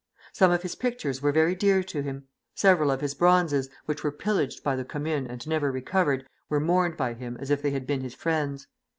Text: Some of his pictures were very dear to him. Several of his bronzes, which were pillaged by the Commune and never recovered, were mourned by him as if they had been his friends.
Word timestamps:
Some 0.33 0.49
of 0.49 0.63
his 0.63 0.73
pictures 0.73 1.21
were 1.21 1.31
very 1.31 1.53
dear 1.53 1.83
to 1.83 2.01
him. 2.01 2.23
Several 2.55 2.89
of 2.89 3.01
his 3.01 3.13
bronzes, 3.13 3.69
which 3.85 4.03
were 4.03 4.09
pillaged 4.11 4.63
by 4.63 4.75
the 4.75 4.83
Commune 4.83 5.27
and 5.27 5.47
never 5.47 5.71
recovered, 5.71 6.27
were 6.49 6.59
mourned 6.59 6.97
by 6.97 7.13
him 7.13 7.37
as 7.39 7.51
if 7.51 7.61
they 7.61 7.69
had 7.69 7.85
been 7.85 8.01
his 8.01 8.15
friends. 8.15 8.65